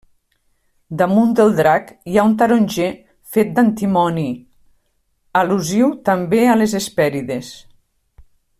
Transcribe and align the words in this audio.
Damunt 1.01 1.33
del 1.39 1.51
drac 1.59 1.91
hi 2.13 2.17
ha 2.17 2.23
un 2.29 2.33
taronger 2.39 2.87
fet 3.35 3.53
d'antimoni, 3.59 4.25
al·lusiu 5.43 5.93
també 6.09 6.41
a 6.47 6.57
les 6.63 6.75
Hespèrides. 6.81 7.53